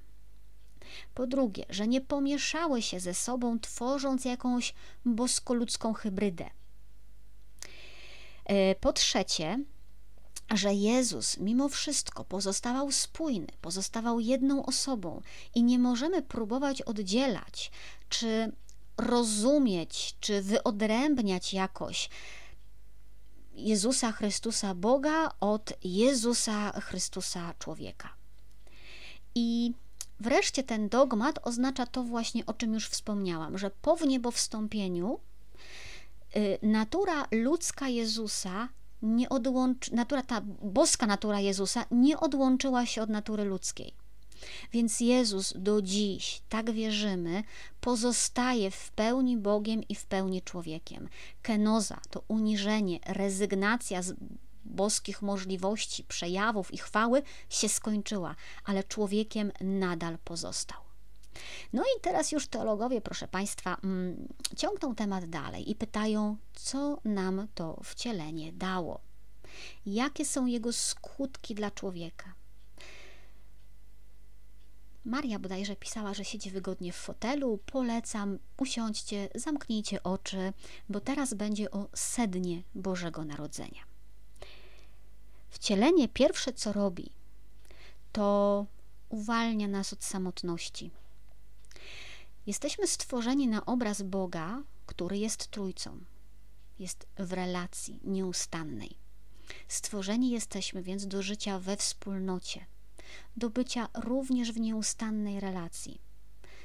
[1.14, 6.50] Po drugie, że nie pomieszały się ze sobą, tworząc jakąś bosko-ludzką hybrydę.
[8.44, 9.58] E, po trzecie,
[10.54, 15.22] że Jezus mimo wszystko pozostawał spójny, pozostawał jedną osobą
[15.54, 17.70] i nie możemy próbować oddzielać,
[18.08, 18.52] czy
[18.96, 22.08] rozumieć, czy wyodrębniać jakoś
[23.54, 28.08] Jezusa Chrystusa Boga od Jezusa Chrystusa człowieka.
[29.34, 29.72] I
[30.20, 35.20] wreszcie ten dogmat oznacza to właśnie, o czym już wspomniałam, że po wniebowstąpieniu
[36.36, 38.68] y, natura ludzka Jezusa
[39.02, 43.94] nie odłączy, natura, ta boska natura Jezusa nie odłączyła się od natury ludzkiej.
[44.72, 47.42] Więc Jezus do dziś, tak wierzymy,
[47.80, 51.08] pozostaje w pełni Bogiem i w pełni człowiekiem.
[51.42, 54.14] Kenoza to uniżenie, rezygnacja z
[54.64, 58.34] boskich możliwości, przejawów i chwały się skończyła,
[58.64, 60.89] ale człowiekiem nadal pozostał.
[61.72, 67.48] No i teraz już teologowie, proszę Państwa, mm, ciągną temat dalej i pytają, co nam
[67.54, 69.00] to wcielenie dało?
[69.86, 72.34] Jakie są jego skutki dla człowieka?
[75.04, 77.58] Maria bodajże pisała, że siedzi wygodnie w fotelu.
[77.66, 80.52] Polecam, usiądźcie, zamknijcie oczy,
[80.88, 83.82] bo teraz będzie o sednie Bożego Narodzenia.
[85.50, 87.10] Wcielenie pierwsze, co robi,
[88.12, 88.66] to
[89.08, 90.90] uwalnia nas od samotności.
[92.46, 96.00] Jesteśmy stworzeni na obraz Boga, który jest Trójcą.
[96.78, 98.96] Jest w relacji nieustannej.
[99.68, 102.66] Stworzeni jesteśmy więc do życia we wspólnocie,
[103.36, 106.00] do bycia również w nieustannej relacji.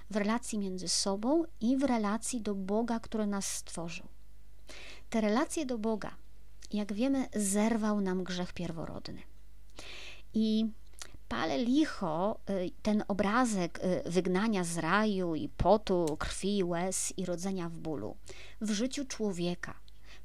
[0.10, 4.08] W relacji między sobą i w relacji do Boga, który nas stworzył.
[5.10, 6.16] Te relacje do Boga,
[6.74, 9.22] jak wiemy, zerwał nam grzech pierworodny.
[10.34, 10.66] I
[11.28, 17.70] pale licho, y, ten obrazek y, wygnania z raju i potu, krwi, łez i rodzenia
[17.70, 18.18] w bólu.
[18.62, 19.74] W życiu człowieka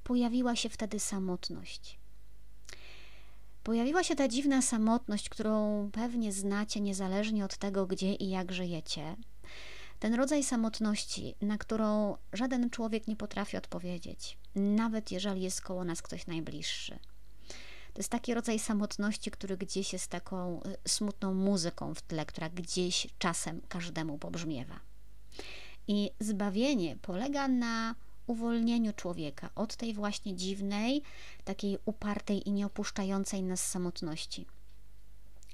[0.05, 1.99] pojawiła się wtedy samotność.
[3.63, 9.17] Pojawiła się ta dziwna samotność, którą pewnie znacie niezależnie od tego, gdzie i jak żyjecie.
[9.99, 16.03] Ten rodzaj samotności, na którą żaden człowiek nie potrafi odpowiedzieć, nawet jeżeli jest koło nas
[16.03, 16.99] ktoś najbliższy.
[17.93, 22.49] To jest taki rodzaj samotności, który gdzieś jest taką y, smutną muzyką w tle, która
[22.49, 24.81] gdzieś czasem każdemu pobrzmiewa.
[25.89, 27.95] I zbawienie polega na
[28.27, 31.03] uwolnieniu człowieka od tej właśnie dziwnej,
[31.45, 34.47] takiej upartej i nieopuszczającej nas samotności.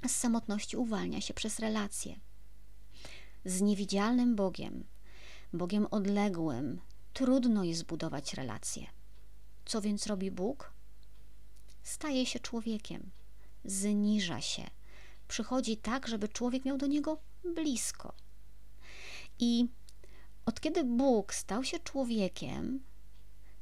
[0.06, 2.20] Z samotności uwalnia się przez relacje.
[3.44, 4.84] Z niewidzialnym Bogiem,
[5.52, 6.80] Bogiem odległym,
[7.12, 8.86] trudno jest zbudować relacje.
[9.64, 10.75] Co więc robi Bóg?
[11.86, 13.10] Staje się człowiekiem,
[13.64, 14.62] zniża się,
[15.28, 17.18] przychodzi tak, żeby człowiek miał do niego
[17.54, 18.12] blisko.
[19.38, 19.68] I
[20.46, 22.80] od kiedy Bóg stał się człowiekiem,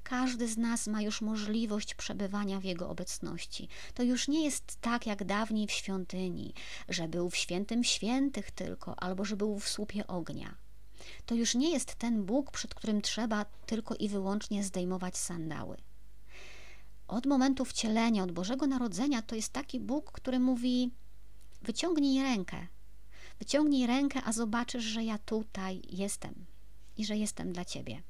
[0.02, 3.68] każdy z nas ma już możliwość przebywania w Jego obecności.
[3.94, 6.54] To już nie jest tak jak dawniej w świątyni,
[6.88, 10.54] że był w świętym świętych tylko, albo że był w słupie ognia.
[11.26, 15.76] To już nie jest ten Bóg, przed którym trzeba tylko i wyłącznie zdejmować sandały.
[17.14, 20.90] Od momentu wcielenia, od Bożego Narodzenia, to jest taki Bóg, który mówi:
[21.62, 22.66] Wyciągnij rękę,
[23.38, 26.34] wyciągnij rękę, a zobaczysz, że ja tutaj jestem
[26.96, 28.02] i że jestem dla ciebie.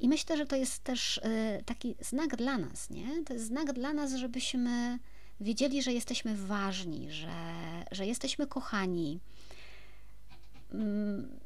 [0.00, 3.24] I myślę, że to jest też y, taki znak dla nas, nie?
[3.24, 4.98] To jest znak dla nas, żebyśmy
[5.40, 7.54] wiedzieli, że jesteśmy ważni, że,
[7.90, 9.20] że jesteśmy kochani.
[10.72, 11.38] Mm,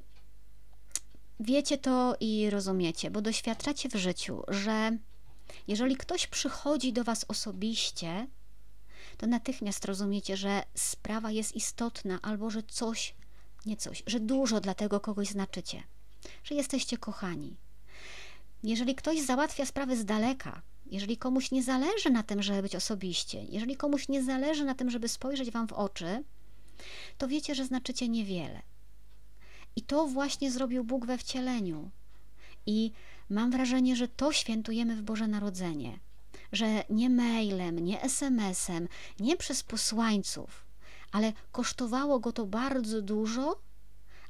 [1.41, 4.99] wiecie to i rozumiecie, bo doświadczacie w życiu, że
[5.69, 8.27] jeżeli ktoś przychodzi do Was osobiście,
[9.17, 13.15] to natychmiast rozumiecie, że sprawa jest istotna albo że coś,
[13.67, 15.83] nie coś, że dużo dla tego kogoś znaczycie
[16.45, 17.57] że jesteście kochani.
[18.63, 23.45] Jeżeli ktoś załatwia sprawy z daleka, jeżeli komuś nie zależy na tym, żeby być osobiście,
[23.45, 26.25] jeżeli komuś nie zależy na tym, żeby spojrzeć wam w oczy,
[27.19, 28.63] to wiecie, że znaczycie niewiele.
[29.77, 31.91] I to właśnie zrobił Bóg we wcieleniu.
[32.67, 32.93] I
[33.33, 35.99] mam wrażenie, że to świętujemy w Boże Narodzenie.
[36.53, 38.89] Że nie mailem, nie SMS-em,
[39.21, 40.67] nie przez posłańców,
[41.13, 43.61] ale kosztowało go to bardzo dużo,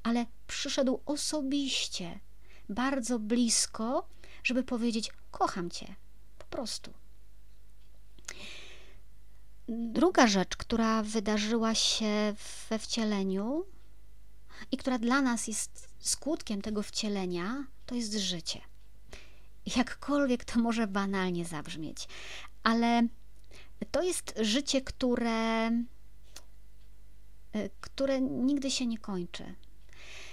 [0.02, 2.20] ale przyszedł osobiście,
[2.68, 4.08] bardzo blisko,
[4.44, 5.94] żeby powiedzieć: Kocham cię,
[6.38, 6.92] po prostu.
[9.68, 12.34] Druga rzecz, która wydarzyła się
[12.70, 13.64] we wcieleniu
[14.70, 18.71] i która dla nas jest skutkiem tego wcielenia, to jest życie.
[19.76, 22.08] Jakkolwiek to może banalnie zabrzmieć,
[22.62, 23.02] ale
[23.90, 25.70] to jest życie, które,
[27.80, 29.54] które nigdy się nie kończy.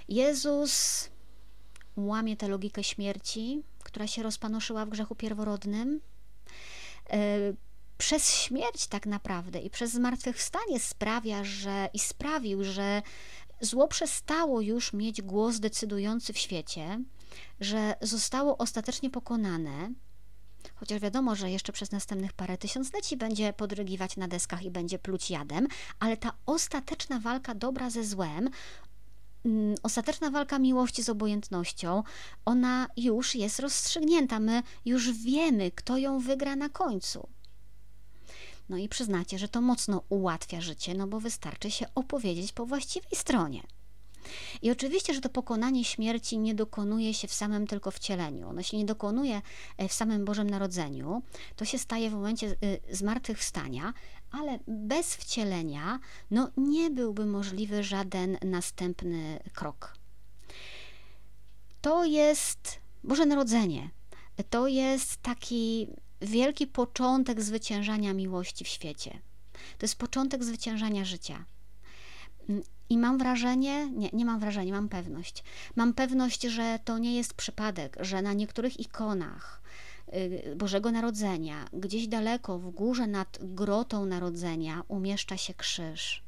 [0.09, 1.09] Jezus
[1.97, 6.01] łamie tę logikę śmierci, która się rozpanoszyła w grzechu pierworodnym.
[7.09, 7.17] E,
[7.97, 13.01] przez śmierć tak naprawdę i przez zmartwychwstanie sprawia, że i sprawił, że
[13.61, 16.99] zło przestało już mieć głos decydujący w świecie,
[17.59, 19.93] że zostało ostatecznie pokonane,
[20.75, 25.31] chociaż wiadomo, że jeszcze przez następnych parę tysiącleci będzie podrygiwać na deskach i będzie pluć
[25.31, 25.67] jadem,
[25.99, 28.49] ale ta ostateczna walka dobra ze złem
[29.45, 32.03] Mm, ostateczna walka miłości z obojętnością,
[32.45, 34.39] ona już jest rozstrzygnięta.
[34.39, 37.29] My już wiemy, kto ją wygra na końcu.
[38.69, 43.11] No i przyznacie, że to mocno ułatwia życie, no bo wystarczy się opowiedzieć po właściwej
[43.15, 43.63] stronie.
[44.61, 48.49] I oczywiście, że to pokonanie śmierci nie dokonuje się w samym tylko wcieleniu.
[48.49, 49.41] Ono się nie dokonuje
[49.77, 51.21] e, w samym Bożym Narodzeniu.
[51.55, 53.93] To się staje w momencie y, zmartwychwstania,
[54.31, 55.99] ale bez wcielenia
[56.31, 59.93] no, nie byłby możliwy żaden następny krok.
[61.81, 63.89] To jest Boże Narodzenie.
[64.49, 65.87] To jest taki
[66.21, 69.19] wielki początek zwyciężania miłości w świecie.
[69.77, 71.45] To jest początek zwyciężania życia.
[72.89, 75.43] I mam wrażenie, nie, nie mam wrażenia, mam pewność.
[75.75, 79.61] Mam pewność, że to nie jest przypadek, że na niektórych ikonach
[80.13, 86.23] y, Bożego Narodzenia, gdzieś daleko w górze nad grotą Narodzenia, umieszcza się krzyż.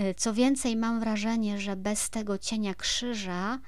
[0.00, 3.58] Y, co więcej, mam wrażenie, że bez tego cienia krzyża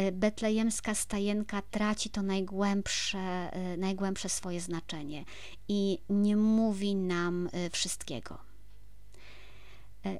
[0.00, 5.24] y, betlejemska stajenka traci to najgłębsze, najgłębsze swoje znaczenie
[5.68, 8.51] i nie mówi nam wszystkiego.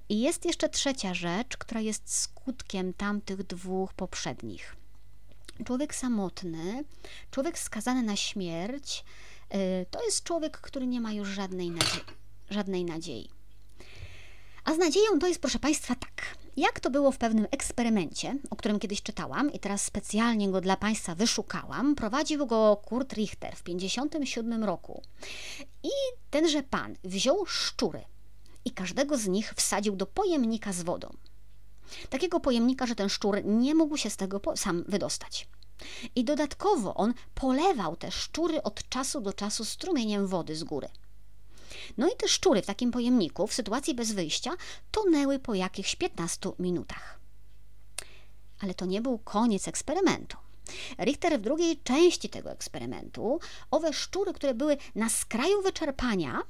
[0.09, 4.77] I jest jeszcze trzecia rzecz, która jest skutkiem tamtych dwóch poprzednich.
[5.65, 6.85] Człowiek samotny,
[7.31, 9.05] człowiek skazany na śmierć,
[9.55, 12.03] y, to jest człowiek, który nie ma już żadnej nadziei.
[12.51, 13.29] Żadnej nadziei.
[14.65, 16.37] A z nadzieją to jest, proszę Państwa, tak.
[16.57, 20.77] Jak to było w pewnym eksperymencie, o którym kiedyś czytałam i teraz specjalnie go dla
[20.77, 25.03] Państwa wyszukałam, prowadził go Kurt Richter w 1957 roku.
[25.83, 25.91] I
[26.31, 28.05] tenże pan wziął szczury,
[28.65, 31.17] i każdego z nich wsadził do pojemnika z wodą.
[32.11, 35.49] Takiego pojemnika, że ten szczur nie mógł się z tego sam wydostać.
[36.15, 40.89] I dodatkowo on polewał te szczury od czasu do czasu strumieniem wody z góry.
[41.97, 44.51] No i te szczury w takim pojemniku, w sytuacji bez wyjścia,
[44.91, 47.21] tonęły po jakichś 15 minutach.
[48.61, 50.37] Ale to nie był koniec eksperymentu.
[50.99, 56.43] Richter w drugiej części tego eksperymentu owe szczury, które były na skraju wyczerpania,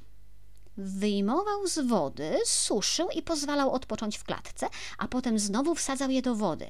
[0.77, 6.35] wyjmował z wody, suszył i pozwalał odpocząć w klatce, a potem znowu wsadzał je do
[6.35, 6.69] wody.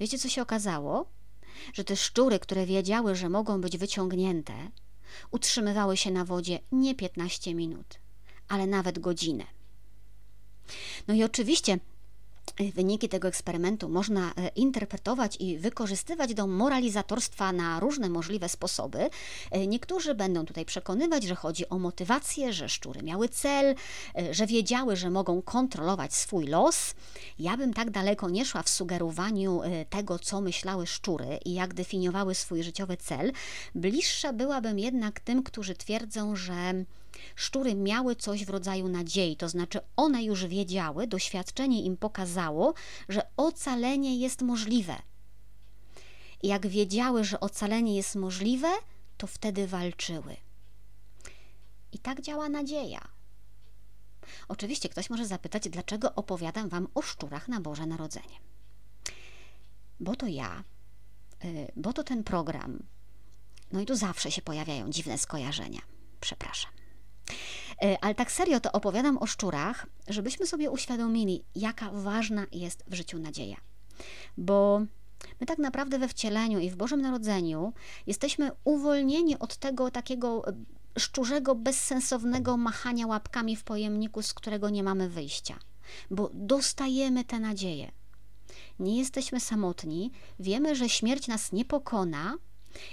[0.00, 1.06] Wiecie, co się okazało?
[1.72, 4.54] Że te szczury, które wiedziały, że mogą być wyciągnięte,
[5.30, 7.98] utrzymywały się na wodzie nie 15 minut,
[8.48, 9.44] ale nawet godzinę.
[11.08, 11.78] No i oczywiście
[12.74, 19.10] Wyniki tego eksperymentu można e, interpretować i wykorzystywać do moralizatorstwa na różne możliwe sposoby.
[19.50, 23.74] E, niektórzy będą tutaj przekonywać, że chodzi o motywację, że szczury miały cel,
[24.18, 26.94] e, że wiedziały, że mogą kontrolować swój los.
[27.38, 32.34] Ja bym tak daleko nie szła w sugerowaniu tego, co myślały szczury i jak definiowały
[32.34, 33.32] swój życiowy cel.
[33.74, 36.84] Bliższa byłabym jednak tym, którzy twierdzą, że
[37.34, 42.74] Szczury miały coś w rodzaju nadziei, to znaczy one już wiedziały, doświadczenie im pokazało,
[43.08, 44.96] że ocalenie jest możliwe.
[46.42, 48.68] Jak wiedziały, że ocalenie jest możliwe,
[49.16, 50.36] to wtedy walczyły.
[51.92, 53.08] I tak działa nadzieja.
[54.48, 58.36] Oczywiście ktoś może zapytać, dlaczego opowiadam Wam o szczurach na Boże Narodzenie.
[60.00, 60.64] Bo to ja,
[61.44, 62.82] y, bo to ten program.
[63.72, 65.80] No i tu zawsze się pojawiają dziwne skojarzenia.
[66.20, 66.70] Przepraszam.
[67.82, 72.94] E, ale tak serio to opowiadam o szczurach, żebyśmy sobie uświadomili, jaka ważna jest w
[72.94, 73.56] życiu nadzieja.
[74.36, 74.80] Bo
[75.40, 77.72] my tak naprawdę we wcieleniu i w Bożym Narodzeniu
[78.06, 80.52] jesteśmy uwolnieni od tego takiego e,
[80.98, 85.58] szczurzego, bezsensownego machania łapkami w pojemniku, z którego nie mamy wyjścia,
[86.10, 87.92] bo dostajemy tę nadzieję.
[88.78, 92.34] Nie jesteśmy samotni, wiemy, że śmierć nas nie pokona,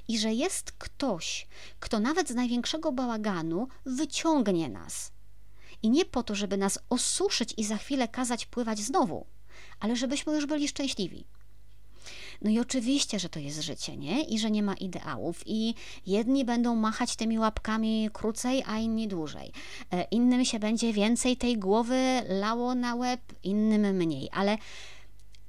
[0.08, 1.48] i że jest ktoś,
[1.80, 5.12] kto nawet z największego bałaganu wyciągnie nas.
[5.84, 9.26] I nie po to, żeby nas osuszyć i za chwilę kazać pływać znowu,
[9.80, 11.26] ale żebyśmy już byli szczęśliwi.
[12.42, 14.24] No i oczywiście, że to jest życie, nie?
[14.24, 15.42] I że nie ma ideałów.
[15.46, 15.76] I
[16.08, 19.52] jedni będą machać tymi łapkami krócej, a inni dłużej.
[19.92, 24.30] E, innym się będzie więcej tej głowy lało na łeb, innym mniej.
[24.32, 24.58] Ale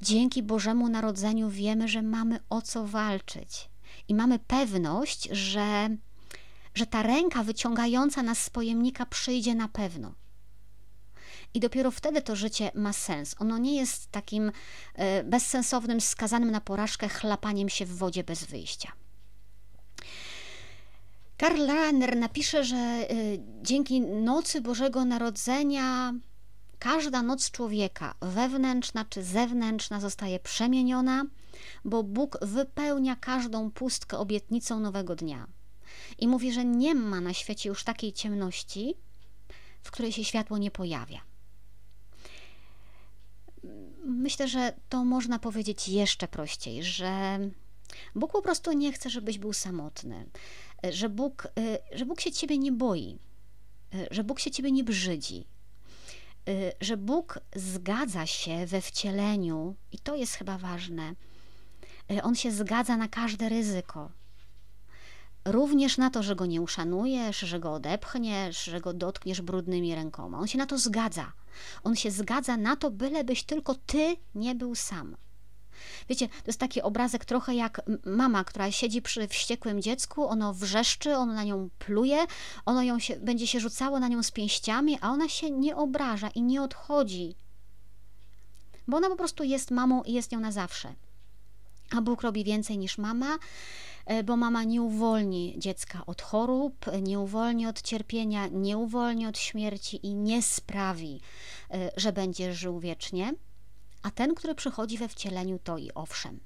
[0.02, 3.73] dzięki Bożemu Narodzeniu wiemy, że mamy o co walczyć
[4.08, 5.88] i mamy pewność, że,
[6.74, 10.14] że ta ręka wyciągająca nas z pojemnika przyjdzie na pewno.
[11.54, 13.36] I dopiero wtedy to życie ma sens.
[13.38, 14.52] Ono nie jest takim
[14.94, 18.92] e, bezsensownym, skazanym na porażkę chlapaniem się w wodzie bez wyjścia.
[21.36, 23.06] Karl Rahner napisze, że e,
[23.62, 26.14] dzięki nocy Bożego Narodzenia
[26.78, 31.24] każda noc człowieka, wewnętrzna czy zewnętrzna, zostaje przemieniona
[31.84, 35.46] bo Bóg wypełnia każdą pustkę obietnicą nowego dnia.
[36.18, 38.94] I mówi, że nie ma na świecie już takiej ciemności,
[39.82, 41.20] w której się światło nie pojawia.
[44.04, 47.38] Myślę, że to można powiedzieć jeszcze prościej, że
[48.14, 50.26] Bóg po prostu nie chce, żebyś był samotny,
[50.90, 51.48] że Bóg,
[51.92, 53.18] że Bóg się ciebie nie boi,
[54.10, 55.46] że Bóg się ciebie nie brzydzi,
[56.80, 61.14] że Bóg zgadza się we wcieleniu, i to jest chyba ważne.
[62.22, 64.10] On się zgadza na każde ryzyko.
[65.44, 70.38] Również na to, że go nie uszanujesz, że go odepchniesz, że go dotkniesz brudnymi rękoma.
[70.38, 71.32] On się na to zgadza.
[71.84, 75.16] On się zgadza na to, bylebyś tylko ty nie był sam.
[76.08, 81.16] Wiecie, to jest taki obrazek trochę jak mama, która siedzi przy wściekłym dziecku, ono wrzeszczy,
[81.16, 82.26] ono na nią pluje,
[82.64, 86.28] ono ją się, będzie się rzucało na nią z pięściami, a ona się nie obraża
[86.28, 87.34] i nie odchodzi.
[88.88, 90.94] Bo ona po prostu jest mamą i jest nią na zawsze.
[91.96, 93.38] A Bóg robi więcej niż mama,
[94.06, 99.38] e, bo mama nie uwolni dziecka od chorób, nie uwolni od cierpienia, nie uwolni od
[99.38, 101.20] śmierci i nie sprawi,
[101.70, 103.34] e, że będzie żył wiecznie
[104.04, 106.40] a ten, który przychodzi we wcieleniu, to i owszem.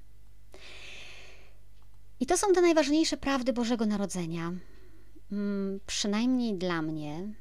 [2.19, 4.53] I to są te najważniejsze prawdy Bożego Narodzenia.
[5.29, 7.33] Hmm, przynajmniej dla mnie.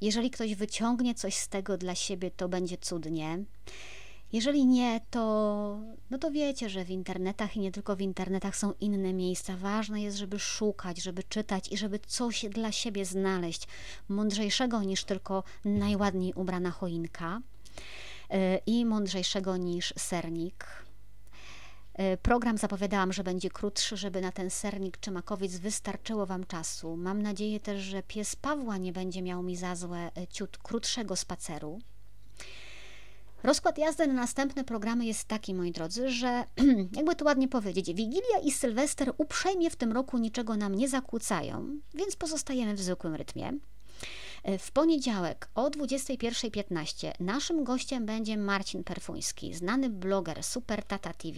[0.00, 3.44] Jeżeli ktoś wyciągnie coś z tego dla siebie, to będzie cudnie.
[4.32, 8.72] Jeżeli nie, to, no to wiecie, że w internetach i nie tylko w internetach są
[8.80, 9.56] inne miejsca.
[9.56, 13.68] Ważne jest, żeby szukać, żeby czytać i żeby coś dla siebie znaleźć
[14.08, 17.40] mądrzejszego niż tylko najładniej ubrana choinka
[18.66, 20.66] i mądrzejszego niż sernik.
[21.94, 26.96] E, program zapowiadałam, że będzie krótszy, żeby na ten sernik czy makowiec wystarczyło Wam czasu.
[26.96, 31.16] Mam nadzieję też, że pies Pawła nie będzie miał mi za złe e, ciut krótszego
[31.16, 31.78] spaceru.
[33.42, 36.44] Rozkład jazdy na następne programy jest taki, moi drodzy, że
[36.96, 41.78] jakby to ładnie powiedzieć, Wigilia i Sylwester uprzejmie w tym roku niczego nam nie zakłócają,
[41.94, 43.52] więc pozostajemy w zwykłym rytmie.
[44.42, 51.36] E, w poniedziałek o 21.15 naszym gościem będzie Marcin Perfuński, znany bloger Super Tata TV.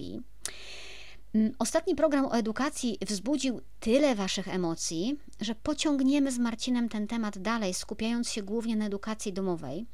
[1.34, 7.38] Mm, ostatni program o edukacji wzbudził tyle Waszych emocji, że pociągniemy z Marcinem ten temat
[7.38, 9.86] dalej, skupiając się głównie na edukacji domowej.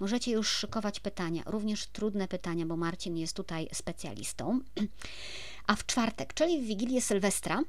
[0.00, 4.60] Możecie już szykować pytania, również trudne pytania, bo Marcin jest tutaj specjalistą.
[5.66, 7.62] A w czwartek, czyli w Wigilię Sylwestra,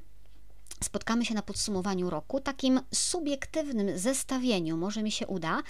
[0.82, 5.62] spotkamy się na podsumowaniu roku, takim subiektywnym zestawieniu, może mi się uda,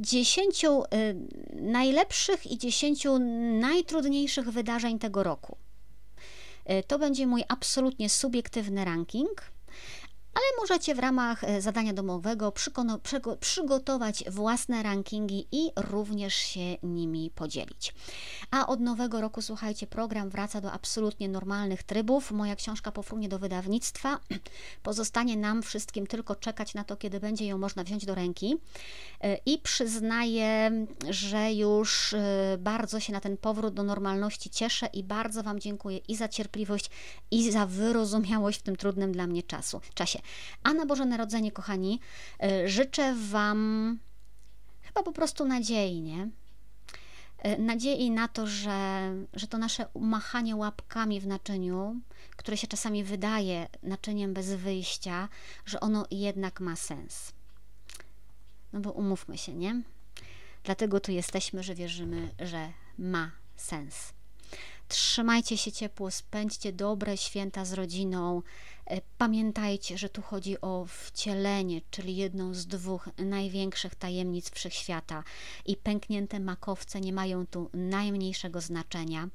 [0.00, 0.86] dziesięciu y,
[1.52, 3.18] najlepszych i dziesięciu
[3.60, 5.56] najtrudniejszych wydarzeń tego roku.
[6.70, 9.51] Y, to będzie mój absolutnie subiektywny ranking
[10.34, 12.52] ale możecie w ramach e, zadania domowego
[13.40, 17.94] przygotować własne rankingi i również się nimi podzielić.
[18.50, 22.30] A od nowego roku, słuchajcie, program wraca do absolutnie normalnych trybów.
[22.30, 24.18] Moja książka pofrunie do wydawnictwa.
[24.82, 28.56] Pozostanie nam wszystkim tylko czekać na to, kiedy będzie ją można wziąć do ręki.
[29.20, 35.04] E, I przyznaję, że już e, bardzo się na ten powrót do normalności cieszę i
[35.04, 36.90] bardzo Wam dziękuję i za cierpliwość,
[37.30, 40.21] i za wyrozumiałość w tym trudnym dla mnie czasu, czasie.
[40.62, 42.00] A na Boże Narodzenie, kochani,
[42.42, 43.98] e, życzę Wam
[44.82, 46.28] chyba po prostu nadziei, nie?
[47.38, 52.00] E, nadziei na to, że, że to nasze machanie łapkami w naczyniu,
[52.36, 55.28] które się czasami wydaje naczyniem bez wyjścia,
[55.66, 57.32] że ono jednak ma sens.
[58.72, 59.82] No bo umówmy się, nie?
[60.64, 64.12] Dlatego tu jesteśmy, że wierzymy, że ma sens.
[64.88, 68.42] Trzymajcie się ciepło, spędźcie dobre święta z rodziną.
[68.86, 75.24] E, pamiętajcie, że tu chodzi o wcielenie, czyli jedną z dwóch największych tajemnic wszechświata
[75.66, 79.28] i pęknięte makowce nie mają tu najmniejszego znaczenia,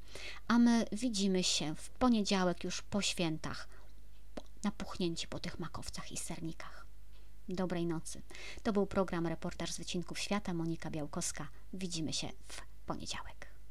[0.48, 3.68] a my widzimy się w poniedziałek już po świętach,
[4.64, 6.86] napuchnięci po tych makowcach i sernikach.
[7.48, 8.22] Dobrej nocy.
[8.62, 10.54] To był program Reportaż z Wycinków Świata.
[10.54, 11.48] Monika Białkowska.
[11.72, 13.37] Widzimy się w poniedziałek.